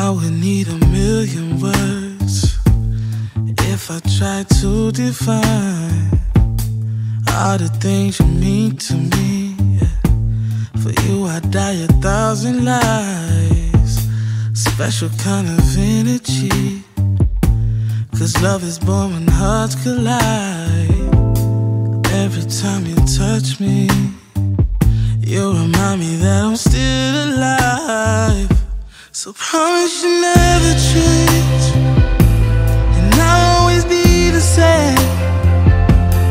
[0.00, 2.56] I would need a million words
[3.72, 6.10] if I tried to define
[7.32, 9.56] all the things you mean to me.
[10.80, 14.06] For you, I'd die a thousand lives.
[14.54, 16.84] Special kind of energy.
[18.16, 21.10] Cause love is born when hearts collide.
[22.22, 23.88] Every time you touch me,
[25.18, 28.57] you remind me that I'm still alive.
[29.20, 31.64] So promise you never change,
[32.98, 34.94] and I'll always be the same.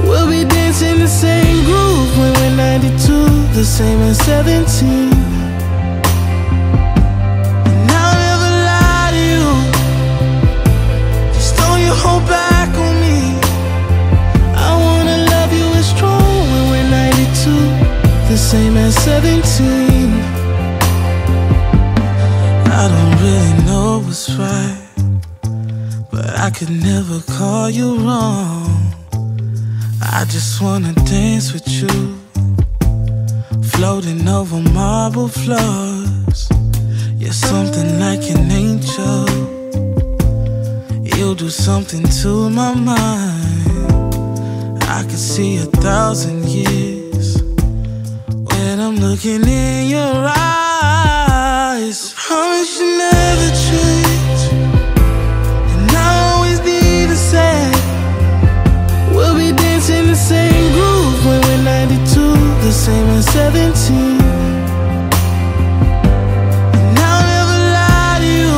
[0.08, 2.88] We'll be dancing the same groove when we're 92,
[3.56, 5.12] the same as 17.
[7.68, 9.48] And I'll never lie to you.
[11.34, 11.58] Just
[12.26, 13.20] back on me.
[14.56, 17.52] I wanna love you as strong when we're 92,
[18.30, 19.87] the same as 17.
[22.80, 24.78] I don't really know what's right,
[26.12, 28.94] but I could never call you wrong.
[30.00, 31.90] I just wanna dance with you,
[33.72, 36.50] floating over marble floors.
[37.18, 39.28] You're something like an angel.
[41.02, 43.74] You do something to my mind.
[44.84, 47.42] I could see a thousand years
[48.50, 50.47] when I'm looking in your eyes.
[62.98, 64.22] Same as 17.
[66.80, 68.56] And I'll never lie to you.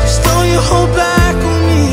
[0.00, 0.18] Just
[1.02, 1.86] back on me.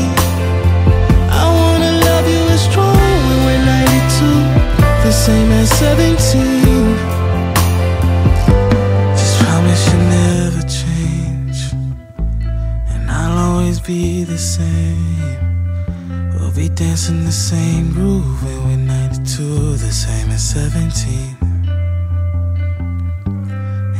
[1.40, 2.96] I wanna love you as strong
[3.28, 6.96] when we're 92, the same as 17.
[9.20, 11.58] Just promise you never change,
[12.92, 15.02] and I'll always be the same.
[16.32, 21.36] We'll be dancing the same groove when we're 92, the same as 17.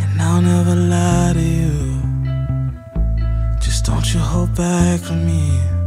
[0.03, 2.03] And I'll never lie to you.
[3.59, 5.84] Just don't you hold back from me.